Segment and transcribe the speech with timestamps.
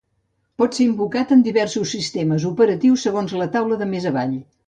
[0.61, 4.35] Pot ser invocat en diversos sistemes operatius segons la taula de més avall.